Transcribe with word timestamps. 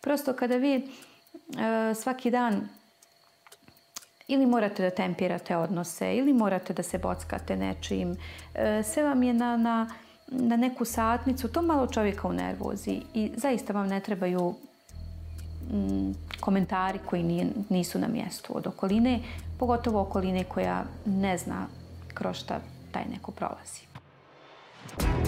Prosto 0.00 0.32
kada 0.32 0.56
vi 0.56 0.74
e, 0.74 0.82
svaki 1.94 2.30
dan 2.30 2.68
ili 4.28 4.46
morate 4.46 4.82
da 4.82 4.90
tempirate 4.90 5.56
odnose, 5.56 6.16
ili 6.16 6.32
morate 6.32 6.72
da 6.72 6.82
se 6.82 6.98
bockate 6.98 7.56
nečim, 7.56 8.16
e, 8.54 8.82
sve 8.82 9.02
vam 9.02 9.22
je 9.22 9.34
na, 9.34 9.56
na, 9.56 9.90
na 10.26 10.56
neku 10.56 10.84
satnicu, 10.84 11.48
to 11.48 11.62
malo 11.62 11.86
čovjeka 11.86 12.28
u 12.28 12.32
nervozi 12.32 13.00
i 13.14 13.30
zaista 13.36 13.72
vam 13.72 13.86
ne 13.86 14.00
trebaju 14.00 14.54
mm, 15.72 16.12
komentari 16.40 16.98
koji 17.06 17.22
nije, 17.22 17.46
nisu 17.68 17.98
na 17.98 18.08
mjestu 18.08 18.56
od 18.56 18.66
okoline, 18.66 19.20
pogotovo 19.58 20.00
okoline 20.00 20.44
koja 20.44 20.84
ne 21.06 21.38
zna 21.38 21.66
kroz 22.14 22.36
šta 22.36 22.60
taj 22.92 23.04
neko 23.10 23.30
prolazi. 23.32 23.82
E, 24.98 25.27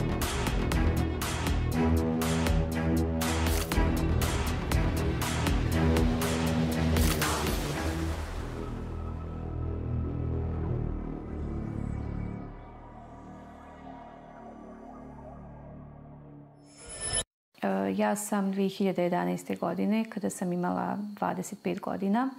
ja 17.96 18.16
sam 18.16 18.52
2011. 18.52 19.58
godine, 19.58 20.04
kada 20.10 20.30
sam 20.30 20.52
imala 20.52 20.98
25 21.20 21.80
godina, 21.80 22.30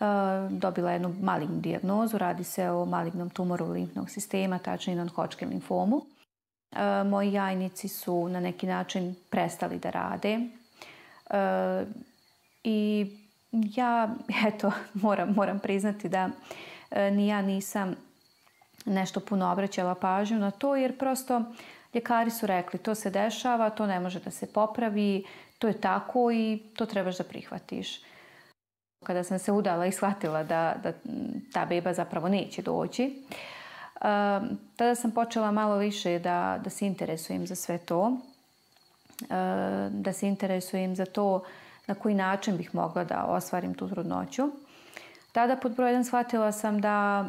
e, 0.00 0.04
dobila 0.50 0.92
jednu 0.92 1.14
malignu 1.20 1.60
dijagnozu. 1.60 2.18
Radi 2.18 2.44
se 2.44 2.70
o 2.70 2.84
malignom 2.84 3.30
tumoru 3.30 3.72
limfnog 3.72 4.10
sistema, 4.10 4.58
tačnije 4.58 4.96
non-Hodgkin 4.96 5.48
limfomu. 5.48 6.02
E, 6.72 7.04
moji 7.04 7.32
jajnici 7.32 7.88
su 7.88 8.28
na 8.28 8.40
neki 8.40 8.66
način 8.66 9.14
prestali 9.30 9.78
da 9.78 9.90
rade. 9.90 10.38
E, 11.30 11.84
I 12.64 13.06
ja, 13.50 14.14
eto, 14.46 14.72
moram, 15.04 15.34
moram 15.34 15.58
priznati 15.58 16.08
da 16.08 16.30
ni 17.12 17.26
ja 17.26 17.42
nisam 17.42 17.94
nešto 18.86 19.20
puno 19.20 19.52
obraćala 19.52 19.94
pažnju 19.94 20.38
na 20.38 20.50
to, 20.50 20.76
jer 20.76 20.98
prosto 20.98 21.42
Ljekari 21.94 22.30
su 22.30 22.46
rekli 22.46 22.78
to 22.78 22.94
se 22.94 23.10
dešava, 23.10 23.70
to 23.70 23.86
ne 23.86 24.00
može 24.00 24.20
da 24.20 24.30
se 24.30 24.52
popravi, 24.52 25.24
to 25.58 25.68
je 25.68 25.80
tako 25.80 26.30
i 26.32 26.62
to 26.76 26.86
trebaš 26.86 27.18
da 27.18 27.24
prihvatiš. 27.24 28.00
Kada 29.04 29.24
sam 29.24 29.38
se 29.38 29.52
udala 29.52 29.86
i 29.86 29.92
shvatila 29.92 30.42
da, 30.42 30.74
da 30.82 30.92
ta 31.52 31.66
beba 31.66 31.94
zapravo 31.94 32.28
neće 32.28 32.62
doći, 32.62 33.04
um, 33.04 34.58
tada 34.76 34.94
sam 34.94 35.10
počela 35.10 35.50
malo 35.50 35.76
više 35.76 36.18
da, 36.18 36.60
da 36.64 36.70
se 36.70 36.86
interesujem 36.86 37.46
za 37.46 37.54
sve 37.54 37.78
to. 37.78 38.02
Um, 38.02 38.22
da 40.02 40.12
se 40.12 40.28
interesujem 40.28 40.96
za 40.96 41.06
to 41.06 41.44
na 41.86 41.94
koji 41.94 42.14
način 42.14 42.56
bih 42.56 42.74
mogla 42.74 43.04
da 43.04 43.24
osvarim 43.24 43.74
tu 43.74 43.88
trudnoću. 43.88 44.48
Tada 45.32 45.56
pod 45.56 45.76
broj 45.76 45.90
jedan 45.90 46.04
shvatila 46.04 46.52
sam 46.52 46.80
da 46.80 47.26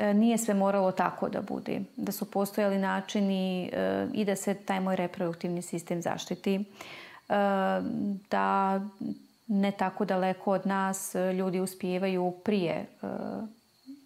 E, 0.00 0.14
nije 0.14 0.38
sve 0.38 0.54
moralo 0.54 0.92
tako 0.92 1.28
da 1.28 1.42
bude. 1.42 1.80
Da 1.96 2.12
su 2.12 2.30
postojali 2.30 2.78
načini 2.78 3.70
e, 3.72 4.06
i 4.12 4.24
da 4.24 4.36
se 4.36 4.54
taj 4.54 4.80
moj 4.80 4.96
reproduktivni 4.96 5.62
sistem 5.62 6.02
zaštiti. 6.02 6.54
E, 6.54 6.64
da 8.30 8.80
ne 9.46 9.70
tako 9.70 10.04
daleko 10.04 10.52
od 10.52 10.66
nas 10.66 11.14
ljudi 11.38 11.60
uspijevaju 11.60 12.34
prije 12.44 12.86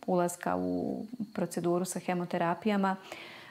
ulaska 0.07 0.57
u 0.57 1.03
proceduru 1.35 1.85
sa 1.85 1.99
hemoterapijama 1.99 2.97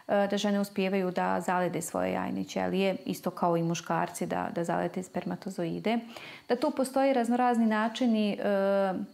da 0.08 0.38
žene 0.38 0.60
uspijevaju 0.60 1.12
da 1.12 1.42
zalede 1.42 1.82
svoje 1.82 2.12
jajne 2.12 2.44
ćelije, 2.44 2.96
isto 3.06 3.32
kao 3.32 3.58
i 3.58 3.64
muškarci 3.64 4.26
da, 4.26 4.50
da 4.56 4.64
zalede 4.64 5.04
spermatozoide. 5.04 6.00
Da 6.50 6.56
tu 6.56 6.72
postoji 6.72 7.14
raznorazni 7.14 7.66
načini 7.66 8.38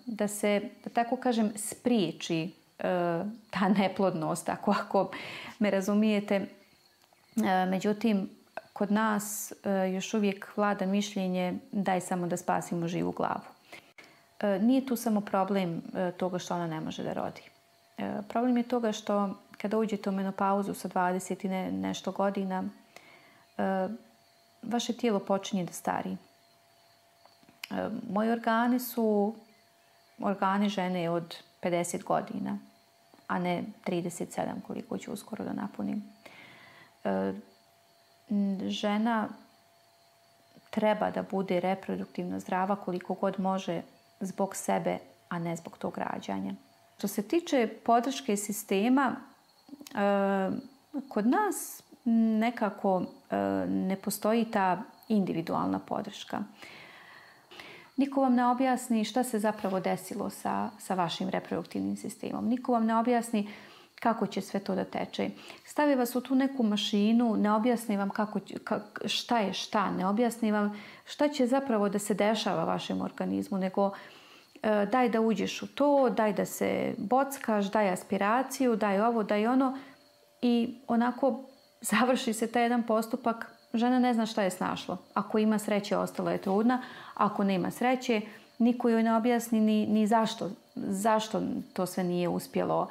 da 0.05 0.27
se, 0.27 0.61
da 0.83 0.89
tako 0.89 1.15
kažem, 1.15 1.51
spriječi 1.55 2.51
E, 2.79 3.23
ta 3.49 3.69
neplodnost, 3.69 4.49
ako, 4.49 4.71
ako 4.71 5.11
me 5.59 5.69
razumijete. 5.69 6.35
E, 6.35 7.65
međutim, 7.65 8.29
kod 8.73 8.91
nas 8.91 9.51
e, 9.51 9.91
još 9.93 10.13
uvijek 10.13 10.57
vlada 10.57 10.85
mišljenje 10.85 11.53
daj 11.71 12.01
samo 12.01 12.27
da 12.27 12.37
spasimo 12.37 12.87
živu 12.87 13.11
glavu. 13.11 13.41
Nije 14.59 14.85
tu 14.85 14.95
samo 14.95 15.21
problem 15.21 15.81
toga 16.17 16.39
što 16.39 16.55
ona 16.55 16.67
ne 16.67 16.79
može 16.81 17.03
da 17.03 17.13
rodi. 17.13 17.41
Problem 18.29 18.57
je 18.57 18.63
toga 18.63 18.91
što 18.91 19.29
kada 19.57 19.77
uđete 19.77 20.09
u 20.09 20.13
menopauzu 20.13 20.73
sa 20.73 20.89
20 20.89 21.45
i 21.45 21.49
ne, 21.49 21.71
nešto 21.71 22.11
godina, 22.11 22.63
vaše 24.63 24.93
tijelo 24.93 25.19
počinje 25.19 25.65
da 25.65 25.73
stari. 25.73 26.17
Moji 28.09 28.29
organi 28.29 28.79
su 28.79 29.35
organi 30.19 30.69
žene 30.69 31.09
od 31.09 31.35
50 31.63 32.03
godina 32.03 32.59
a 33.27 33.39
ne 33.39 33.63
37 33.85 34.61
koliko 34.67 34.97
ću 34.97 35.13
uskoro 35.13 35.43
da 35.43 35.53
napunim. 35.53 36.03
E, 37.03 37.33
žena 38.67 39.27
treba 40.69 41.11
da 41.11 41.23
bude 41.23 41.59
reproduktivno 41.59 42.39
zdrava 42.39 42.75
koliko 42.75 43.13
god 43.13 43.39
može 43.39 43.81
zbog 44.19 44.55
sebe, 44.55 44.97
a 45.29 45.39
ne 45.39 45.55
zbog 45.55 45.77
tog 45.77 45.97
rađanja. 45.97 46.53
Što 46.97 47.07
se 47.07 47.21
tiče 47.21 47.67
podrške 47.85 48.37
sistema, 48.37 49.15
e, 49.15 50.49
kod 51.09 51.27
nas 51.27 51.83
nekako 52.39 53.03
e, 53.29 53.35
ne 53.67 53.95
postoji 53.95 54.45
ta 54.51 54.81
individualna 55.07 55.79
podrška. 55.79 56.43
Niko 57.97 58.21
vam 58.21 58.35
ne 58.35 58.45
objasni 58.45 59.03
šta 59.03 59.23
se 59.23 59.39
zapravo 59.39 59.79
desilo 59.79 60.29
sa, 60.29 60.69
sa 60.79 60.93
vašim 60.93 61.29
reproduktivnim 61.29 61.97
sistemom. 61.97 62.47
Niko 62.47 62.71
vam 62.71 62.85
ne 62.85 62.95
objasni 62.95 63.49
kako 64.03 64.27
će 64.27 64.41
sve 64.41 64.59
to 64.59 64.75
da 64.75 64.83
teče. 64.83 65.29
Stavi 65.65 65.95
vas 65.95 66.15
u 66.15 66.21
tu 66.21 66.35
neku 66.35 66.63
mašinu, 66.63 67.35
ne 67.37 67.51
objasni 67.51 67.97
vam 67.97 68.09
kako, 68.09 68.39
šta 69.05 69.39
je 69.39 69.53
šta, 69.53 69.91
ne 69.91 70.07
objasni 70.07 70.51
vam 70.51 70.73
šta 71.05 71.27
će 71.29 71.47
zapravo 71.47 71.89
da 71.89 71.99
se 71.99 72.13
dešava 72.13 72.63
vašem 72.63 73.01
organizmu, 73.01 73.57
nego 73.57 73.91
e, 73.91 74.85
daj 74.91 75.09
da 75.09 75.21
uđeš 75.21 75.61
u 75.61 75.67
to, 75.67 76.09
daj 76.09 76.33
da 76.33 76.45
se 76.45 76.95
bockaš, 76.97 77.71
daj 77.71 77.89
aspiraciju, 77.89 78.75
daj 78.75 79.01
ovo, 79.01 79.23
daj 79.23 79.47
ono 79.47 79.77
i 80.41 80.81
onako 80.87 81.43
završi 81.81 82.33
se 82.33 82.51
taj 82.51 82.63
jedan 82.63 82.83
postupak 82.83 83.52
žena 83.73 83.99
ne 83.99 84.13
zna 84.13 84.25
šta 84.25 84.43
je 84.43 84.49
snašlo. 84.49 84.97
Ako 85.13 85.37
ima 85.37 85.59
sreće, 85.59 85.97
ostala 85.97 86.31
je 86.31 86.37
trudna. 86.37 86.81
Ako 87.13 87.43
nema 87.43 87.71
sreće, 87.71 88.21
niko 88.59 88.89
joj 88.89 89.03
ne 89.03 89.15
objasni 89.15 89.59
ni, 89.59 89.87
ni 89.87 90.07
zašto, 90.07 90.51
zašto 90.75 91.41
to 91.73 91.85
sve 91.85 92.03
nije 92.03 92.29
uspjelo, 92.29 92.87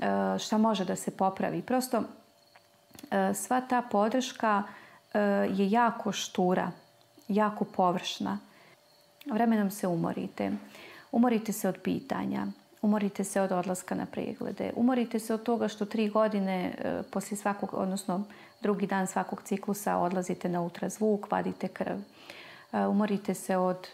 e, 0.00 0.38
šta 0.38 0.58
može 0.58 0.84
da 0.84 0.96
se 0.96 1.10
popravi. 1.10 1.62
Prosto 1.62 2.02
e, 3.10 3.34
sva 3.34 3.60
ta 3.60 3.82
podrška 3.82 4.62
e, 5.14 5.18
je 5.50 5.70
jako 5.70 6.12
štura, 6.12 6.70
jako 7.28 7.64
površna. 7.64 8.38
Vremenom 9.32 9.70
se 9.70 9.86
umorite. 9.86 10.52
Umorite 11.12 11.52
se 11.52 11.68
od 11.68 11.78
pitanja. 11.82 12.46
Umorite 12.82 13.24
se 13.24 13.40
od 13.40 13.52
odlaska 13.52 13.94
na 13.94 14.06
preglede. 14.06 14.72
Umorite 14.76 15.18
se 15.18 15.34
od 15.34 15.42
toga 15.42 15.68
što 15.68 15.84
tri 15.84 16.08
godine 16.08 16.74
e, 16.78 17.02
poslije 17.10 17.38
svakog, 17.38 17.74
odnosno 17.74 18.24
drugi 18.62 18.86
dan 18.86 19.06
svakog 19.06 19.42
ciklusa 19.42 19.96
odlazite 19.96 20.48
na 20.48 20.60
ultrazvuk, 20.60 21.30
vadite 21.30 21.68
krv. 21.68 21.96
E, 22.72 22.86
umorite 22.86 23.34
se 23.34 23.56
od 23.56 23.88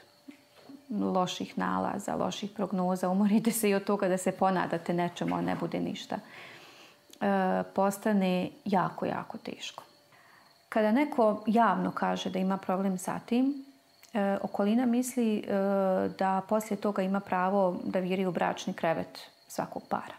loših 0.90 1.58
nalaza, 1.58 2.16
loših 2.16 2.50
prognoza, 2.50 3.08
umorite 3.08 3.52
se 3.52 3.70
i 3.70 3.74
od 3.74 3.84
toga 3.84 4.08
da 4.08 4.18
se 4.18 4.32
ponadate 4.32 4.94
nečemu, 4.94 5.36
a 5.36 5.40
ne 5.40 5.56
bude 5.60 5.80
ništa. 5.80 6.18
E, 7.20 7.62
postane 7.74 8.50
jako, 8.64 9.06
jako 9.06 9.38
teško. 9.38 9.84
Kada 10.68 10.92
neko 10.92 11.42
javno 11.46 11.90
kaže 11.90 12.30
da 12.30 12.38
ima 12.38 12.56
problem 12.56 12.98
sa 12.98 13.18
tim, 13.18 13.64
e, 14.14 14.36
okolina 14.42 14.86
misli 14.86 15.38
e, 15.38 15.44
da 16.18 16.42
poslije 16.48 16.80
toga 16.80 17.02
ima 17.02 17.20
pravo 17.20 17.76
da 17.84 17.98
viri 17.98 18.26
u 18.26 18.32
bračni 18.32 18.72
krevet 18.72 19.20
svakog 19.48 19.82
para. 19.88 20.14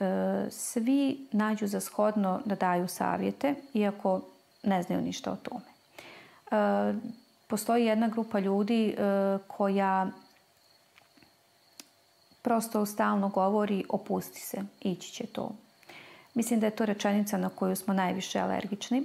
E, 0.00 0.50
svi 0.50 1.28
nađu 1.32 1.66
za 1.66 1.80
shodno 1.80 2.40
da 2.44 2.54
daju 2.54 2.88
savjete, 2.88 3.54
iako 3.74 4.20
ne 4.62 4.82
znaju 4.82 5.02
ništa 5.02 5.32
o 5.32 5.36
tome. 5.36 5.64
E, 6.50 6.94
postoji 7.46 7.84
jedna 7.84 8.08
grupa 8.08 8.38
ljudi 8.38 8.88
e, 8.88 8.94
koja 9.46 10.06
prosto 12.42 12.86
stalno 12.86 13.28
govori 13.28 13.84
opusti 13.88 14.40
se, 14.40 14.62
ići 14.80 15.12
će 15.12 15.26
to. 15.26 15.50
Mislim 16.34 16.60
da 16.60 16.66
je 16.66 16.76
to 16.76 16.86
rečenica 16.86 17.38
na 17.38 17.48
koju 17.48 17.76
smo 17.76 17.94
najviše 17.94 18.40
alergični, 18.40 19.02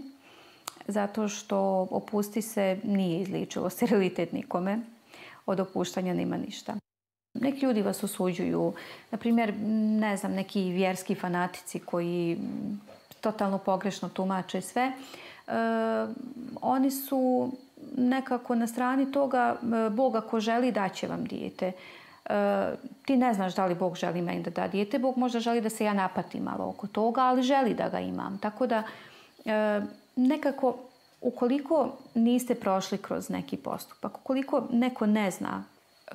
zato 0.92 1.28
što 1.28 1.88
opusti 1.92 2.42
se 2.42 2.80
nije 2.84 3.22
izličilo 3.22 3.70
sterilitet 3.76 4.32
nikome, 4.32 4.80
od 5.46 5.60
opuštanja 5.60 6.14
nema 6.14 6.38
ništa. 6.38 6.76
Neki 7.34 7.66
ljudi 7.66 7.82
vas 7.82 8.04
osuđuju, 8.04 8.74
na 9.12 9.18
primjer, 9.18 9.54
ne 10.00 10.18
znam, 10.18 10.34
neki 10.34 10.62
vjerski 10.62 11.16
fanatici 11.16 11.80
koji 11.80 12.38
totalno 13.22 13.58
pogrešno 13.58 14.10
tumače 14.10 14.62
sve. 14.62 14.82
E, 14.82 14.92
oni 16.62 16.92
su 16.92 17.52
nekako 17.98 18.56
na 18.56 18.68
strani 18.68 19.12
toga 19.12 19.56
e, 19.62 19.90
Boga 19.90 20.22
ko 20.22 20.40
želi 20.40 20.72
daće 20.72 21.08
vam 21.08 21.24
dijete. 21.24 21.72
E, 22.26 22.76
ti 23.06 23.18
ne 23.18 23.34
znaš 23.34 23.56
da 23.56 23.66
li 23.66 23.76
Bog 23.76 23.96
želi 23.96 24.22
meni 24.22 24.44
da 24.44 24.50
da 24.50 24.68
dijete. 24.68 25.00
Bog 25.00 25.18
možda 25.18 25.40
želi 25.40 25.62
da 25.62 25.70
se 25.70 25.86
ja 25.86 25.94
napatim 25.94 26.44
malo 26.44 26.70
oko 26.70 26.88
toga, 26.88 27.22
ali 27.22 27.44
želi 27.44 27.74
da 27.74 27.90
ga 27.90 28.00
imam. 28.00 28.38
Tako 28.38 28.68
da 28.68 28.84
e, 29.46 29.82
nekako 30.28 30.76
ukoliko 31.22 31.98
niste 32.16 32.56
prošli 32.56 32.98
kroz 32.98 33.30
neki 33.30 33.58
postupak, 33.58 34.18
ukoliko 34.18 34.68
neko 34.72 35.06
ne 35.06 35.32
zna 35.32 35.64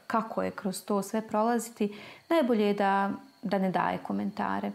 kako 0.07 0.43
je 0.43 0.51
kroz 0.51 0.85
to 0.85 1.03
sve 1.03 1.29
prolaziti, 1.29 1.95
najbolje 2.29 2.67
je 2.67 2.75
da, 2.75 3.11
da 3.43 3.59
ne 3.59 3.71
daje 3.71 3.99
komentare. 3.99 4.73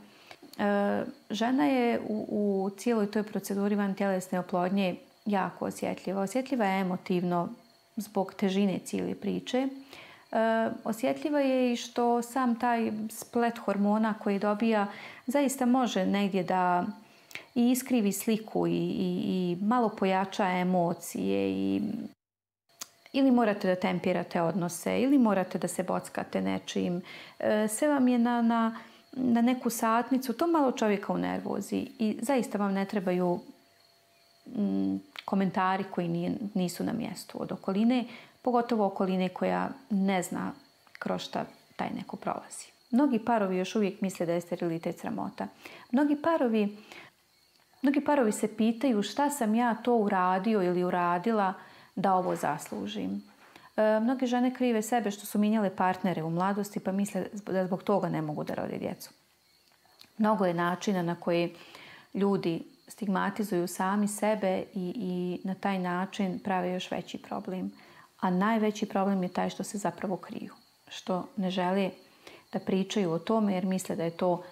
E, 0.58 1.04
žena 1.30 1.66
je 1.66 2.00
u, 2.08 2.26
u 2.30 2.70
cijeloj 2.78 3.12
toj 3.12 3.24
proceduri 3.24 3.76
van 3.76 3.94
tjelesne 3.96 4.40
oplodnje 4.40 4.96
jako 5.26 5.66
osjetljiva. 5.66 6.22
Osjetljiva 6.22 6.66
je 6.66 6.81
emotivno 6.81 7.50
zbog 7.96 8.34
težine 8.34 8.80
cijele 8.80 9.16
priče. 9.16 9.58
E, 9.58 9.68
osjetljiva 10.84 11.40
je 11.40 11.74
i 11.74 11.76
što 11.76 12.22
sam 12.22 12.60
taj 12.60 12.92
splet 13.10 13.58
hormona 13.58 14.14
koji 14.14 14.40
dobija 14.40 14.88
zaista 15.28 15.66
može 15.66 16.06
negdje 16.06 16.44
da 16.44 16.86
i 17.60 17.72
iskrivi 17.72 18.12
sliku 18.12 18.68
i, 18.68 18.72
i, 18.72 19.22
i 19.26 19.58
malo 19.62 19.90
pojača 19.90 20.48
emocije 20.48 21.52
i 21.52 21.82
ili 23.14 23.32
morate 23.32 23.68
da 23.68 23.76
tempirate 23.76 24.42
odnose 24.42 25.02
ili 25.02 25.18
morate 25.18 25.58
da 25.58 25.68
se 25.68 25.84
bockate 25.84 26.42
nečim. 26.42 27.02
E, 27.40 27.68
sve 27.68 27.88
vam 27.88 28.08
je 28.08 28.20
na, 28.20 28.42
na, 28.42 28.76
na 29.12 29.42
neku 29.42 29.70
satnicu, 29.70 30.34
to 30.34 30.48
malo 30.48 30.72
čovjeka 30.72 31.14
u 31.14 31.18
nervozi 31.18 31.88
i 32.00 32.18
zaista 32.22 32.58
vam 32.58 32.74
ne 32.74 32.86
trebaju 32.86 33.40
mm, 34.46 34.96
komentari 35.26 35.84
koji 35.92 36.08
nije, 36.08 36.32
nisu 36.54 36.84
na 36.84 36.94
mjestu 36.94 37.42
od 37.42 37.52
okoline, 37.52 38.06
pogotovo 38.42 38.86
okoline 38.86 39.30
koja 39.30 39.70
ne 39.90 40.24
zna 40.24 40.52
kroz 41.00 41.22
šta 41.22 41.46
taj 41.76 41.90
neko 41.90 42.18
prolazi. 42.18 42.68
Mnogi 42.92 43.20
parovi 43.20 43.58
još 43.58 43.76
uvijek 43.76 44.02
misle 44.02 44.26
da 44.26 44.34
je 44.34 44.42
sterilitet 44.42 45.00
sramota. 45.00 45.48
Mnogi 45.92 46.16
parovi 46.22 46.78
Mnogi 47.81 48.02
parovi 48.02 48.31
se 48.31 48.56
pitaju 48.56 49.04
šta 49.04 49.30
sam 49.30 49.56
ja 49.56 49.76
to 49.76 49.96
uradio 49.96 50.64
ili 50.64 50.84
uradila 50.84 51.54
da 51.96 52.14
ovo 52.14 52.36
zaslužim. 52.36 53.24
E, 53.78 54.00
mnoge 54.00 54.26
žene 54.26 54.54
krive 54.56 54.81
sebe 54.81 55.12
što 55.12 55.26
su 55.26 55.40
minjale 55.40 55.76
partnere 55.76 56.24
u 56.24 56.30
mladosti 56.30 56.80
pa 56.80 56.92
misle 56.92 57.26
da 57.34 57.66
zbog 57.66 57.84
toga 57.84 58.10
ne 58.10 58.22
mogu 58.22 58.44
da 58.44 58.54
rode 58.54 58.78
djecu. 58.78 59.10
Mnogo 60.18 60.46
je 60.46 60.54
načina 60.54 61.02
na 61.02 61.16
koji 61.16 61.56
ljudi 62.14 62.64
stigmatizuju 62.88 63.68
sami 63.68 64.08
sebe 64.08 64.64
i, 64.74 64.94
i 64.96 65.48
na 65.48 65.56
taj 65.56 65.80
način 65.80 66.40
prave 66.40 66.72
još 66.72 66.92
veći 66.92 67.18
problem. 67.18 67.72
A 68.20 68.30
najveći 68.30 68.86
problem 68.86 69.24
je 69.24 69.30
taj 69.30 69.50
što 69.50 69.64
se 69.64 69.78
zapravo 69.78 70.18
kriju. 70.18 70.54
Što 70.88 71.28
ne 71.36 71.52
žele 71.52 71.92
da 72.54 72.60
pričaju 72.60 73.12
o 73.12 73.20
tome 73.20 73.54
jer 73.54 73.66
misle 73.66 73.96
da 73.96 74.04
je 74.04 74.18
to 74.18 74.44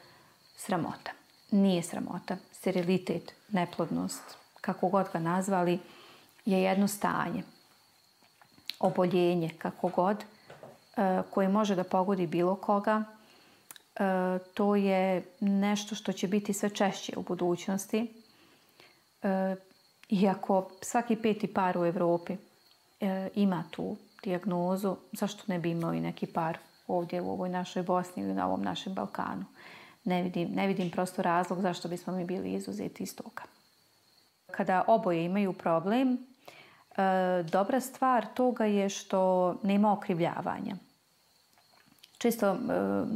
sramota. 0.56 1.17
Nije 1.52 1.84
sramota 1.84 2.38
sterilitet, 2.52 3.34
neplodnost, 3.50 4.38
kako 4.62 4.88
god 4.90 5.08
ga 5.14 5.20
nazvali, 5.20 5.80
je 6.46 6.62
jedno 6.62 6.88
stanje, 6.88 7.44
oboljenje, 8.80 9.50
kako 9.58 9.88
god, 9.88 10.18
e, 10.18 11.22
koje 11.30 11.50
može 11.50 11.76
da 11.76 11.84
pogodi 11.84 12.28
bilo 12.28 12.56
koga. 12.56 13.04
E, 13.04 14.04
to 14.54 14.76
je 14.76 15.26
nešto 15.40 15.96
što 15.96 16.14
će 16.14 16.28
biti 16.28 16.54
sve 16.54 16.70
češće 16.70 17.14
u 17.18 17.22
budućnosti. 17.22 18.14
E, 19.24 19.56
iako 20.10 20.70
svaki 20.82 21.16
peti 21.16 21.54
par 21.54 21.78
u 21.78 21.86
Evropi 21.86 22.38
ima 23.36 23.64
tu 23.72 23.98
dijagnozu, 24.24 24.96
zašto 25.12 25.44
ne 25.48 25.60
bi 25.60 25.72
imao 25.72 25.94
i 25.94 26.02
neki 26.02 26.26
par 26.26 26.58
ovdje 26.88 27.22
u 27.22 27.32
ovoj 27.32 27.50
našoj 27.50 27.84
Bosni 27.84 28.24
ili 28.24 28.34
na 28.34 28.48
ovom 28.48 28.64
našem 28.64 28.94
Balkanu? 28.94 29.46
Ne 30.08 30.24
vidim, 30.24 30.50
ne 30.56 30.68
vidim 30.68 30.92
prosto 30.92 31.22
razlog 31.22 31.62
zašto 31.62 31.88
bismo 31.88 32.14
mi 32.14 32.26
bili 32.26 32.54
izuzeti 32.54 33.04
iz 33.04 33.16
toga. 33.16 33.44
Kada 34.52 34.84
oboje 34.88 35.26
imaju 35.26 35.54
problem, 35.54 36.14
e, 36.14 37.44
dobra 37.52 37.80
stvar 37.80 38.26
toga 38.34 38.66
je 38.66 38.90
što 38.90 39.56
nema 39.64 39.94
okrivljavanja. 39.94 40.76
Čisto 42.18 42.48
e, 42.48 42.58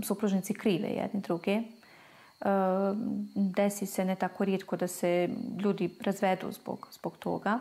supružnici 0.04 0.54
krive 0.54 0.88
jedni 0.88 1.22
druge. 1.22 1.52
E, 1.52 1.64
desi 3.36 3.86
se 3.86 4.06
ne 4.06 4.16
tako 4.16 4.46
rijetko 4.46 4.76
da 4.78 4.88
se 4.88 5.30
ljudi 5.64 5.98
razvedu 6.02 6.52
zbog, 6.52 6.88
zbog 6.92 7.18
toga. 7.18 7.60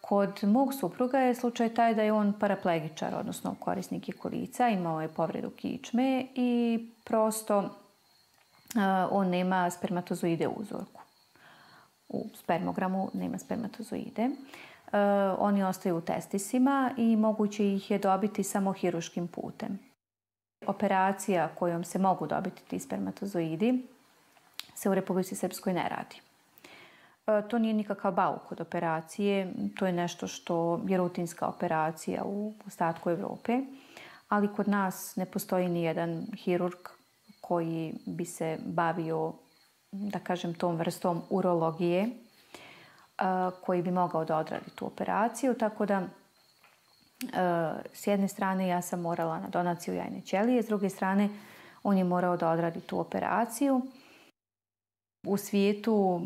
Kod 0.00 0.44
mog 0.44 0.74
supruga 0.74 1.18
je 1.18 1.34
slučaj 1.34 1.74
taj 1.74 1.94
da 1.94 2.02
je 2.02 2.12
on 2.12 2.32
paraplegičar, 2.40 3.14
odnosno 3.14 3.56
korisnik 3.60 4.08
je 4.08 4.14
kolica, 4.14 4.68
imao 4.68 5.00
je 5.00 5.08
povredu 5.08 5.50
kičme 5.50 6.26
i 6.34 6.80
prosto 7.04 7.70
on 9.10 9.28
nema 9.28 9.70
spermatozoide 9.70 10.48
u 10.48 10.52
uzorku. 10.56 11.02
U 12.08 12.26
spermogramu 12.34 13.10
nema 13.14 13.38
spermatozoide. 13.38 14.30
Oni 15.38 15.64
ostaju 15.64 15.96
u 15.96 16.00
testisima 16.00 16.90
i 16.96 17.16
moguće 17.16 17.74
ih 17.74 17.90
je 17.90 17.98
dobiti 17.98 18.42
samo 18.42 18.72
hiruškim 18.72 19.28
putem. 19.28 19.78
Operacija 20.66 21.48
kojom 21.48 21.84
se 21.84 21.98
mogu 21.98 22.26
dobiti 22.26 22.62
ti 22.62 22.78
spermatozoidi 22.78 23.86
se 24.74 24.90
u 24.90 24.94
Republici 24.94 25.34
Srpskoj 25.34 25.72
ne 25.72 25.88
radi. 25.88 26.25
E, 27.26 27.48
to 27.48 27.58
nije 27.58 27.74
nikakav 27.74 28.12
bauk 28.12 28.52
od 28.52 28.60
operacije, 28.60 29.52
to 29.78 29.86
je 29.86 29.92
nešto 29.92 30.26
što 30.26 30.80
je 30.88 30.96
rutinska 30.96 31.46
operacija 31.46 32.22
u 32.24 32.54
ostatku 32.66 33.10
Evrope, 33.10 33.60
ali 34.28 34.52
kod 34.52 34.68
nas 34.68 35.16
ne 35.16 35.26
postoji 35.26 35.68
ni 35.68 35.82
jedan 35.82 36.26
hirurg 36.36 36.78
koji 37.40 37.94
bi 38.06 38.24
se 38.24 38.58
bavio, 38.64 39.32
da 39.92 40.18
kažem, 40.18 40.54
tom 40.54 40.76
vrstom 40.76 41.22
urologije, 41.30 42.02
e, 42.02 42.10
koji 43.62 43.82
bi 43.82 43.90
mogao 43.90 44.24
da 44.24 44.38
odradi 44.38 44.70
tu 44.74 44.86
operaciju, 44.86 45.54
tako 45.54 45.86
da 45.86 45.94
e, 45.94 46.08
s 47.92 48.06
jedne 48.06 48.28
strane 48.28 48.68
ja 48.68 48.82
sam 48.82 49.00
morala 49.00 49.40
na 49.40 49.48
donaciju 49.48 49.94
jajne 49.94 50.20
ćelije, 50.20 50.62
s 50.62 50.66
druge 50.66 50.88
strane 50.88 51.28
on 51.82 51.98
je 51.98 52.04
morao 52.04 52.36
da 52.36 52.50
odradi 52.50 52.80
tu 52.80 53.00
operaciju. 53.00 53.80
U 55.26 55.36
svijetu 55.36 56.20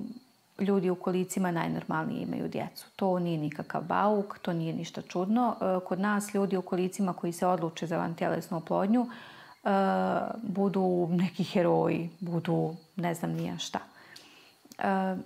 ljudi 0.60 0.90
u 0.90 0.94
kolicima 0.94 1.50
najnormalnije 1.50 2.22
imaju 2.22 2.48
djecu. 2.48 2.86
To 2.96 3.18
nije 3.18 3.38
nikakav 3.38 3.82
bauk, 3.82 4.38
to 4.38 4.52
nije 4.52 4.72
ništa 4.72 5.02
čudno. 5.02 5.56
E, 5.60 5.86
kod 5.86 6.00
nas 6.00 6.34
ljudi 6.34 6.56
u 6.56 6.62
kolicima 6.62 7.12
koji 7.12 7.32
se 7.32 7.46
odluče 7.46 7.86
za 7.86 7.98
vantjelesnu 7.98 8.56
oplodnju 8.56 9.06
e, 9.06 9.68
budu 10.42 11.08
neki 11.10 11.44
heroji, 11.44 12.10
budu 12.20 12.76
ne 12.96 13.14
znam 13.14 13.32
nija 13.32 13.58
šta. 13.58 13.78
E, 14.78 15.16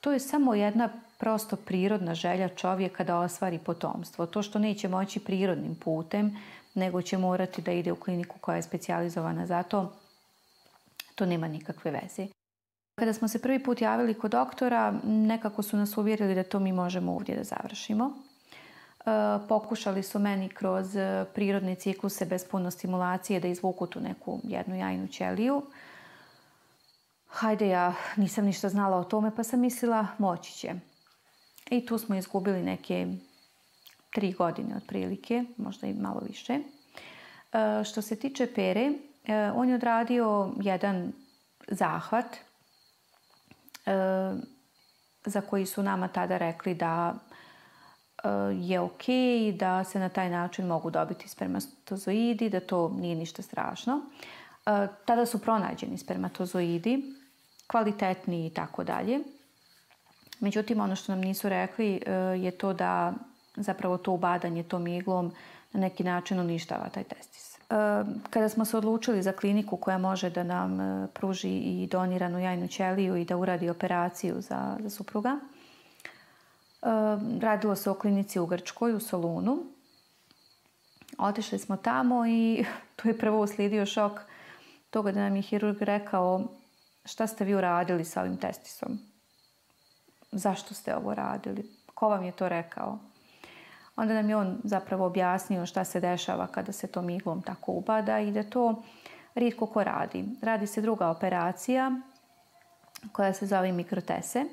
to 0.00 0.12
je 0.12 0.20
samo 0.20 0.54
jedna 0.54 0.88
prosto 1.18 1.56
prirodna 1.56 2.14
želja 2.14 2.48
čovjeka 2.48 3.04
da 3.04 3.18
osvari 3.18 3.58
potomstvo. 3.58 4.26
To 4.26 4.42
što 4.42 4.58
neće 4.58 4.88
moći 4.88 5.20
prirodnim 5.20 5.74
putem, 5.74 6.36
nego 6.74 7.02
će 7.02 7.18
morati 7.18 7.62
da 7.62 7.72
ide 7.72 7.92
u 7.92 7.96
kliniku 7.96 8.38
koja 8.40 8.56
je 8.56 8.62
specijalizovana 8.62 9.46
za 9.46 9.62
to, 9.62 9.92
to 11.14 11.26
nema 11.26 11.48
nikakve 11.48 11.90
veze. 11.90 12.26
Kada 12.94 13.12
smo 13.12 13.28
se 13.28 13.42
prvi 13.42 13.62
put 13.62 13.80
javili 13.80 14.14
kod 14.14 14.30
doktora, 14.30 14.94
nekako 15.04 15.62
su 15.62 15.76
nas 15.76 15.96
uvjerili 15.96 16.34
da 16.34 16.42
to 16.42 16.60
mi 16.60 16.72
možemo 16.72 17.14
ovdje 17.14 17.36
da 17.36 17.44
završimo. 17.44 18.10
E, 18.10 19.10
pokušali 19.48 20.02
su 20.02 20.18
meni 20.18 20.48
kroz 20.48 20.96
e, 20.96 21.24
prirodne 21.34 21.74
cikluse 21.74 22.26
bez 22.26 22.44
puno 22.48 22.70
stimulacije 22.70 23.40
da 23.40 23.48
izvuku 23.48 23.86
tu 23.86 24.00
neku 24.00 24.40
jednu 24.44 24.76
jajnu 24.76 25.08
ćeliju. 25.08 25.62
Hajde, 27.26 27.68
ja 27.68 27.94
nisam 28.16 28.44
ništa 28.44 28.68
znala 28.68 28.96
o 28.96 29.04
tome, 29.04 29.36
pa 29.36 29.44
sam 29.44 29.60
mislila 29.60 30.06
moći 30.18 30.52
će. 30.52 30.74
I 31.70 31.86
tu 31.86 31.98
smo 31.98 32.14
izgubili 32.16 32.62
neke 32.62 33.06
tri 34.10 34.32
godine 34.32 34.76
otprilike, 34.76 35.44
možda 35.56 35.86
i 35.86 35.94
malo 35.94 36.20
više. 36.28 36.52
E, 36.52 37.84
što 37.84 38.02
se 38.02 38.16
tiče 38.16 38.46
Pere, 38.54 38.92
e, 39.24 39.50
on 39.50 39.68
je 39.68 39.74
odradio 39.74 40.52
jedan 40.60 41.12
zahvat 41.68 42.26
Eh, 43.86 44.54
za 45.26 45.40
koji 45.40 45.66
su 45.66 45.82
nama 45.82 46.08
tada 46.08 46.36
rekli 46.36 46.74
da 46.74 47.14
e, 48.24 48.28
je 48.54 48.80
ok 48.80 49.02
da 49.58 49.84
se 49.84 49.98
na 49.98 50.08
taj 50.08 50.30
način 50.30 50.66
mogu 50.66 50.90
dobiti 50.90 51.28
spermatozoidi, 51.28 52.50
da 52.50 52.60
to 52.60 52.88
nije 52.88 53.14
ništa 53.14 53.42
strašno. 53.42 54.00
E, 54.66 54.86
tada 55.04 55.26
su 55.26 55.38
pronađeni 55.38 55.98
spermatozoidi, 55.98 57.14
kvalitetni 57.66 58.46
i 58.46 58.50
tako 58.50 58.84
dalje. 58.84 59.20
Međutim, 60.40 60.80
ono 60.80 60.96
što 60.96 61.12
nam 61.12 61.20
nisu 61.20 61.48
rekli 61.48 62.00
e, 62.06 62.12
je 62.14 62.50
to 62.50 62.72
da 62.72 63.12
zapravo 63.56 63.98
to 63.98 64.12
ubadanje 64.12 64.62
tom 64.62 64.86
iglom 64.86 65.32
na 65.72 65.80
neki 65.80 66.04
način 66.04 66.40
uništava 66.40 66.88
taj 66.88 67.04
testis. 67.04 67.53
Kada 68.30 68.48
smo 68.48 68.64
se 68.64 68.76
odlučili 68.76 69.22
za 69.22 69.32
kliniku 69.32 69.76
koja 69.76 69.98
može 69.98 70.30
da 70.30 70.42
nam 70.42 70.80
e, 70.80 71.08
pruži 71.14 71.48
i 71.48 71.88
doniranu 71.90 72.38
jajnu 72.38 72.68
ćeliju 72.68 73.16
i 73.16 73.24
da 73.24 73.36
uradi 73.36 73.70
operaciju 73.70 74.40
za, 74.40 74.76
za 74.80 74.90
supruga, 74.90 75.38
radilo 77.40 77.76
se 77.76 77.90
o 77.90 77.94
klinici 77.94 78.40
u 78.40 78.46
Grčkoj, 78.46 78.94
u 78.94 79.00
Solunu. 79.00 79.58
Otišli 81.18 81.58
smo 81.58 81.76
tamo 81.76 82.26
i 82.26 82.64
tu 82.96 83.08
je 83.08 83.18
prvo 83.18 83.40
uslijedio 83.40 83.86
šok 83.86 84.20
toga 84.90 85.12
da 85.12 85.20
nam 85.20 85.36
je 85.36 85.42
hirurg 85.42 85.82
rekao 85.82 86.44
šta 87.04 87.26
ste 87.26 87.44
vi 87.44 87.54
uradili 87.54 88.04
sa 88.04 88.20
ovim 88.20 88.36
testisom? 88.36 88.98
Zašto 90.32 90.74
ste 90.74 90.96
ovo 90.96 91.14
radili? 91.14 91.70
Ko 91.94 92.08
vam 92.08 92.24
je 92.24 92.32
to 92.32 92.48
rekao? 92.48 92.98
Onda 93.96 94.14
nam 94.14 94.28
je 94.28 94.36
on 94.36 94.60
zapravo 94.64 95.06
objasnio 95.06 95.66
šta 95.66 95.84
se 95.84 96.00
dešava 96.00 96.46
kada 96.46 96.72
se 96.72 96.86
tom 96.86 97.10
iglom 97.10 97.42
tako 97.42 97.72
ubada 97.72 98.20
i 98.20 98.32
da 98.32 98.42
to 98.42 98.82
rijetko 99.34 99.66
ko 99.66 99.84
radi. 99.84 100.24
Radi 100.42 100.66
se 100.66 100.80
druga 100.80 101.08
operacija 101.08 101.92
koja 103.12 103.32
se 103.32 103.46
zove 103.46 103.72
mikrotese, 103.72 104.38
e, 104.38 104.46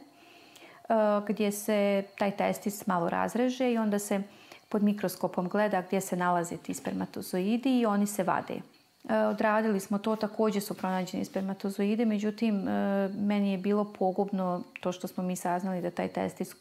gdje 1.27 1.51
se 1.51 2.03
taj 2.17 2.31
testis 2.31 2.87
malo 2.87 3.09
razreže 3.09 3.71
i 3.71 3.77
onda 3.77 3.99
se 3.99 4.21
pod 4.69 4.83
mikroskopom 4.83 5.49
gleda 5.49 5.81
gdje 5.81 6.01
se 6.01 6.15
nalaze 6.15 6.57
ti 6.57 6.73
spermatozoidi 6.73 7.79
i 7.79 7.85
oni 7.85 8.07
se 8.07 8.23
vade. 8.23 8.61
E, 9.09 9.17
odradili 9.17 9.79
smo 9.79 9.97
to, 9.97 10.15
također 10.15 10.61
su 10.61 10.77
pronađeni 10.77 11.25
spermatozoide, 11.25 12.05
međutim, 12.05 12.67
e, 12.67 13.07
meni 13.07 13.51
je 13.51 13.57
bilo 13.57 13.93
pogubno 13.99 14.63
to 14.81 14.91
što 14.91 15.07
smo 15.07 15.23
mi 15.23 15.35
saznali 15.35 15.81
da 15.81 15.91
taj 15.91 16.07
testis 16.07 16.55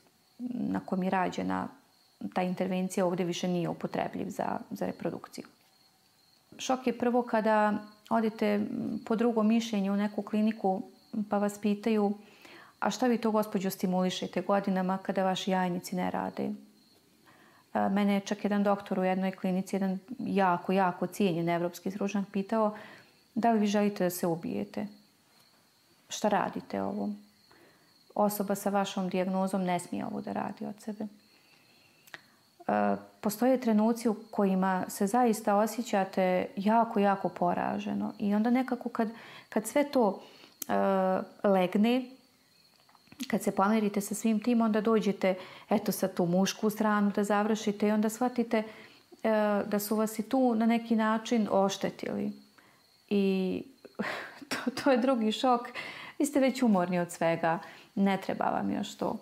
na 0.53 0.81
kom 0.81 1.03
je 1.03 1.11
rađena 1.11 1.69
ta 2.35 2.43
intervencija 2.43 3.07
ovdje 3.07 3.27
više 3.27 3.49
nije 3.49 3.69
upotrebljiv 3.69 4.29
za, 4.29 4.59
za 4.71 4.87
reprodukciju. 4.87 5.45
Šok 6.59 6.87
je 6.87 6.99
prvo 6.99 7.23
kada 7.23 7.79
odete 8.11 8.67
po 9.07 9.17
drugo 9.17 9.43
mišljenje 9.43 9.91
u 9.91 9.97
neku 9.97 10.23
kliniku 10.23 10.83
pa 11.29 11.39
vas 11.39 11.59
pitaju 11.59 12.15
a 12.81 12.91
šta 12.91 13.07
vi 13.07 13.19
to 13.19 13.31
gospođo 13.31 13.71
stimulišete 13.71 14.41
godinama 14.41 14.99
kada 14.99 15.25
vaši 15.25 15.51
jajnici 15.51 15.97
ne 15.97 16.11
rade? 16.11 16.51
E, 17.75 17.89
mene 17.89 18.15
je 18.15 18.21
čak 18.21 18.45
jedan 18.45 18.63
doktor 18.63 18.99
u 18.99 19.05
jednoj 19.05 19.33
klinici, 19.33 19.77
jedan 19.77 19.99
jako, 20.19 20.73
jako 20.73 21.07
cijenjen 21.07 21.49
evropski 21.49 21.91
stručnjak 21.91 22.25
pitao 22.33 22.77
da 23.35 23.53
li 23.53 23.59
vi 23.59 23.67
želite 23.67 24.05
da 24.05 24.11
se 24.11 24.27
ubijete? 24.27 24.87
Šta 26.09 26.29
radite 26.29 26.83
ovo? 26.83 27.11
Osoba 28.15 28.55
sa 28.55 28.71
vašom 28.71 29.09
dijagnozom 29.09 29.63
ne 29.63 29.81
smije 29.81 30.07
ovo 30.07 30.21
da 30.21 30.33
radi 30.33 30.67
od 30.67 30.81
sebe. 30.81 31.07
Postoje 33.21 33.61
trenuci 33.61 34.09
u 34.09 34.17
kojima 34.31 34.85
se 34.89 35.07
zaista 35.07 35.57
osjećate 35.57 36.47
jako, 36.57 37.01
jako 37.01 37.29
poraženo. 37.29 38.13
I 38.19 38.35
onda 38.35 38.51
nekako 38.51 38.89
kad, 38.89 39.09
kad 39.49 39.67
sve 39.67 39.85
to 39.91 40.23
e, 40.69 40.73
legne, 41.49 42.05
kad 43.31 43.43
se 43.43 43.51
pomerite 43.51 44.01
sa 44.01 44.15
svim 44.15 44.41
tim, 44.41 44.61
onda 44.61 44.81
dođete 44.81 45.35
eto 45.71 45.93
sa 45.93 46.09
tu 46.09 46.27
mušku 46.27 46.71
stranu 46.71 47.13
da 47.15 47.25
završite 47.25 47.89
i 47.89 47.91
onda 47.91 48.09
shvatite 48.09 48.57
e, 48.59 48.65
da 49.67 49.79
su 49.79 49.97
vas 49.97 50.19
i 50.19 50.23
tu 50.23 50.55
na 50.55 50.67
neki 50.67 50.97
način 50.97 51.49
oštetili. 51.51 52.33
I 53.09 53.63
to, 54.51 54.71
to 54.71 54.91
je 54.91 54.99
drugi 54.99 55.33
šok. 55.33 55.69
Vi 56.19 56.27
ste 56.27 56.41
već 56.41 56.63
umorni 56.63 56.99
od 56.99 57.11
svega. 57.11 57.59
Ne 57.95 58.19
treba 58.27 58.45
vam 58.45 58.71
još 58.71 58.97
to. 58.97 59.17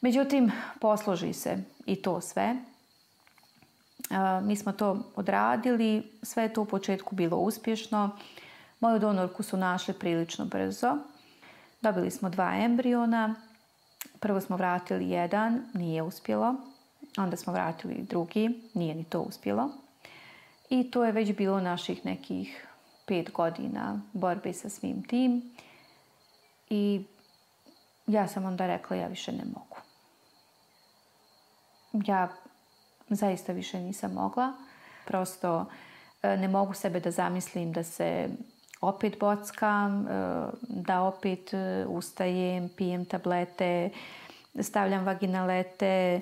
Međutim, 0.00 0.52
posloži 0.80 1.32
se 1.32 1.58
i 1.86 2.02
to 2.02 2.20
sve. 2.20 2.44
E, 2.44 4.40
mi 4.42 4.56
smo 4.56 4.72
to 4.72 5.12
odradili. 5.16 6.12
Sve 6.22 6.42
je 6.42 6.52
to 6.52 6.62
u 6.62 6.66
početku 6.66 7.14
bilo 7.14 7.36
uspješno. 7.36 8.10
Moju 8.80 8.98
donorku 8.98 9.42
su 9.42 9.56
našli 9.56 9.94
prilično 9.94 10.44
brzo. 10.44 10.96
Dobili 11.80 12.10
smo 12.10 12.30
dva 12.30 12.54
embriona. 12.56 13.34
Prvo 14.20 14.40
smo 14.40 14.56
vratili 14.56 15.10
jedan, 15.10 15.62
nije 15.74 16.02
uspjelo. 16.02 16.54
Onda 17.16 17.36
smo 17.36 17.52
vratili 17.52 18.06
drugi, 18.10 18.60
nije 18.74 18.94
ni 18.94 19.04
to 19.04 19.20
uspjelo. 19.20 19.70
I 20.70 20.90
to 20.90 21.04
je 21.04 21.12
već 21.12 21.36
bilo 21.36 21.60
naših 21.60 22.06
nekih 22.06 22.66
pet 23.06 23.32
godina 23.32 24.00
borbe 24.12 24.52
sa 24.52 24.68
svim 24.68 25.02
tim. 25.02 25.54
I 26.70 27.04
ja 28.06 28.28
sam 28.28 28.44
onda 28.44 28.66
rekla 28.66 28.96
ja 28.96 29.08
više 29.08 29.32
ne 29.32 29.44
mogu. 29.44 29.67
Ja 31.92 32.28
zaista 33.08 33.52
više 33.52 33.80
nisam 33.80 34.12
mogla. 34.12 34.52
Prosto 35.04 35.66
e, 36.22 36.36
ne 36.36 36.48
mogu 36.48 36.74
sebe 36.74 37.00
da 37.00 37.10
zamislim 37.10 37.72
da 37.72 37.82
se 37.82 38.28
opet 38.80 39.18
bockam, 39.20 40.06
e, 40.06 40.46
da 40.62 41.02
opet 41.02 41.54
e, 41.54 41.86
ustajem, 41.88 42.68
pijem 42.76 43.04
tablete, 43.04 43.90
stavljam 44.60 45.04
vaginalete, 45.04 46.20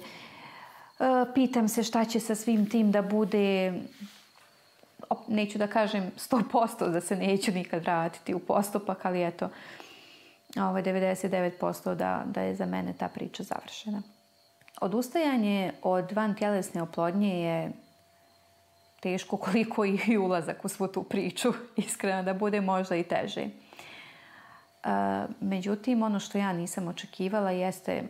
pitam 1.34 1.68
se 1.68 1.82
šta 1.82 2.04
će 2.04 2.20
sa 2.20 2.34
svim 2.34 2.70
tim 2.70 2.92
da 2.92 3.02
bude 3.02 3.72
neću 5.28 5.58
da 5.58 5.66
kažem 5.66 6.10
100% 6.16 6.92
da 6.92 7.00
se 7.00 7.16
neću 7.16 7.52
nikad 7.52 7.82
vratiti 7.82 8.34
u 8.34 8.38
postupak, 8.38 9.04
ali 9.04 9.26
eto, 9.26 9.48
ovo 10.56 10.78
99% 10.78 11.94
da, 11.94 12.22
da 12.26 12.40
je 12.40 12.54
za 12.54 12.66
mene 12.66 12.92
ta 12.98 13.08
priča 13.08 13.42
završena. 13.42 14.02
Odustajanje 14.80 15.72
od 15.82 16.12
van 16.12 16.34
tjelesne 16.34 16.82
oplodnje 16.82 17.40
je 17.40 17.72
teško 19.00 19.36
koliko 19.36 19.84
i 19.84 20.18
ulazak 20.18 20.64
u 20.64 20.68
svu 20.68 20.88
tu 20.88 21.02
priču, 21.02 21.52
iskreno 21.76 22.22
da 22.22 22.34
bude 22.34 22.60
možda 22.60 22.96
i 22.96 23.02
teže. 23.02 23.40
E, 23.42 23.50
međutim, 25.40 26.02
ono 26.02 26.20
što 26.20 26.38
ja 26.38 26.52
nisam 26.52 26.88
očekivala 26.88 27.50
jeste 27.50 28.02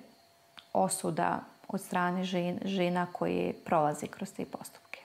osuda 0.73 1.40
od 1.68 1.80
strane 1.80 2.25
žena 2.64 3.06
koje 3.12 3.52
prolaze 3.64 4.06
kroz 4.06 4.32
te 4.32 4.44
postupke. 4.44 5.00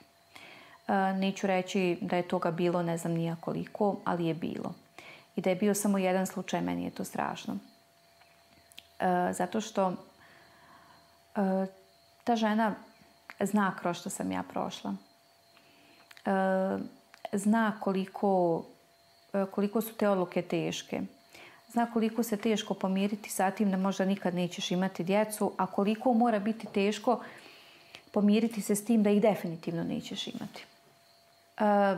E, 0.88 0.92
neću 1.12 1.46
reći 1.46 1.98
da 2.00 2.16
je 2.16 2.28
toga 2.28 2.50
bilo, 2.50 2.82
ne 2.82 2.98
znam 2.98 3.12
nija 3.12 3.36
koliko, 3.40 3.96
ali 4.04 4.26
je 4.26 4.34
bilo. 4.34 4.74
I 5.36 5.40
da 5.40 5.50
je 5.50 5.56
bio 5.56 5.74
samo 5.74 5.98
jedan 5.98 6.26
slučaj, 6.26 6.60
meni 6.60 6.84
je 6.84 6.90
to 6.90 7.04
strašno. 7.04 7.56
E, 8.98 9.32
zato 9.32 9.60
što 9.60 9.92
E, 11.36 11.66
ta 12.24 12.36
žena 12.36 12.74
zna 13.40 13.76
kroz 13.80 13.96
što 13.96 14.10
sam 14.10 14.32
ja 14.32 14.42
prošla. 14.42 14.94
E, 16.26 16.30
zna 17.32 17.72
koliko, 17.80 18.64
e, 19.32 19.44
koliko 19.50 19.80
su 19.80 19.94
te 19.94 20.08
odluke 20.08 20.42
teške. 20.42 21.02
Zna 21.68 21.86
koliko 21.92 22.22
se 22.22 22.36
teško 22.36 22.74
pomiriti 22.74 23.30
sa 23.30 23.50
tim 23.50 23.70
da 23.70 23.76
možda 23.76 24.04
nikad 24.04 24.34
nećeš 24.34 24.70
imati 24.70 25.04
djecu, 25.04 25.52
a 25.56 25.66
koliko 25.66 26.12
mora 26.12 26.38
biti 26.38 26.66
teško 26.66 27.20
pomiriti 28.12 28.60
se 28.60 28.74
s 28.74 28.84
tim 28.84 29.02
da 29.02 29.10
ih 29.10 29.22
definitivno 29.22 29.84
nećeš 29.84 30.26
imati. 30.26 30.64
E, 31.58 31.96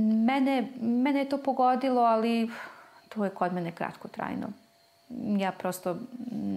mene, 0.00 0.72
mene 0.80 1.18
je 1.18 1.28
to 1.28 1.42
pogodilo, 1.42 2.02
ali 2.02 2.50
to 3.08 3.24
je 3.24 3.30
kod 3.30 3.52
mene 3.52 3.72
kratko 3.72 4.08
trajno 4.08 4.48
ja 5.38 5.52
prosto 5.52 5.96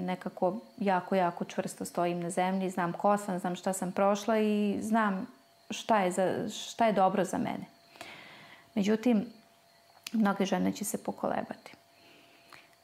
nekako 0.06 0.60
jako, 0.78 1.16
jako 1.16 1.46
čvrsto 1.46 1.86
stojim 1.86 2.20
na 2.20 2.30
zemlji, 2.30 2.70
znam 2.70 2.94
ko 2.94 3.18
sam, 3.18 3.40
znam 3.40 3.56
šta 3.56 3.74
sam 3.74 3.92
prošla 3.92 4.40
i 4.40 4.78
znam 4.82 5.28
šta 5.70 6.00
je, 6.00 6.12
za, 6.12 6.50
šta 6.50 6.86
je 6.86 6.94
dobro 6.94 7.26
za 7.26 7.38
mene. 7.38 7.66
Međutim, 8.76 9.26
mnoge 10.14 10.46
žene 10.46 10.72
će 10.72 10.86
se 10.86 11.04
pokolebati. 11.04 11.74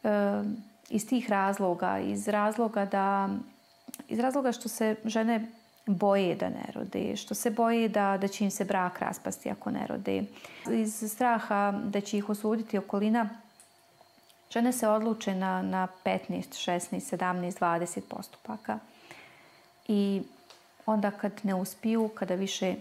E, 0.03 0.43
iz 0.89 1.07
tih 1.07 1.29
razloga, 1.29 2.00
iz 2.00 2.27
razloga 2.27 2.86
da 2.86 3.29
iz 4.07 4.19
razloga 4.19 4.51
što 4.51 4.69
se 4.69 4.95
žene 5.05 5.45
boje 5.86 6.36
da 6.36 6.50
ne 6.50 6.65
rode, 6.74 7.15
što 7.15 7.36
se 7.36 7.51
boje 7.51 7.89
da, 7.89 8.17
da 8.22 8.27
će 8.27 8.43
im 8.43 8.51
se 8.51 8.65
brak 8.65 9.00
raspasti 9.00 9.50
ako 9.51 9.72
ne 9.72 9.88
rode, 9.88 10.24
iz 10.72 11.12
straha 11.12 11.79
da 11.86 12.01
će 12.01 12.17
ih 12.17 12.29
osuditi 12.29 12.77
okolina, 12.77 13.29
Žene 14.53 14.73
se 14.73 14.87
odluče 14.87 15.35
na, 15.35 15.61
na 15.61 15.87
15, 16.05 16.19
16, 16.29 17.17
17, 17.17 17.59
20 17.59 18.01
postupaka. 18.09 18.79
I 19.87 20.21
onda 20.85 21.11
kad 21.11 21.31
ne 21.43 21.55
uspiju, 21.55 22.09
kada 22.15 22.35
više 22.35 22.75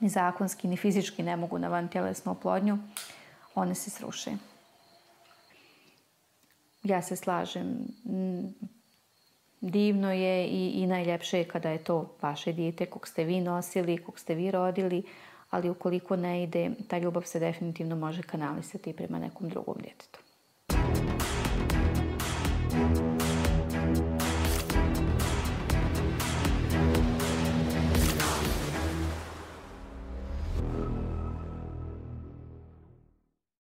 ni 0.00 0.08
zakonski, 0.08 0.68
ni 0.68 0.76
fizički 0.76 1.22
ne 1.22 1.36
mogu 1.36 1.58
na 1.58 1.68
van 1.68 1.88
tjelesnu 1.88 2.32
oplodnju, 2.32 2.78
one 3.54 3.74
se 3.74 3.90
sruše. 3.90 4.30
Ja 6.82 7.02
se 7.02 7.16
slažem. 7.16 7.66
Mm, 8.04 8.54
divno 9.60 10.12
je 10.12 10.46
i, 10.46 10.68
i 10.68 10.86
najljepše 10.86 11.38
je 11.38 11.48
kada 11.48 11.70
je 11.70 11.84
to 11.84 12.16
vaše 12.22 12.52
dijete 12.52 12.86
kog 12.86 13.08
ste 13.08 13.24
vi 13.24 13.40
nosili, 13.40 13.98
kog 13.98 14.18
ste 14.18 14.34
vi 14.34 14.50
rodili, 14.50 15.02
ali 15.50 15.70
ukoliko 15.70 16.16
ne 16.16 16.42
ide, 16.42 16.70
ta 16.88 16.98
ljubav 16.98 17.22
se 17.22 17.38
definitivno 17.38 17.96
može 17.96 18.22
kanalisati 18.22 18.92
prema 18.92 19.18
nekom 19.18 19.48
drugom 19.48 19.76
djetetu. 19.82 20.29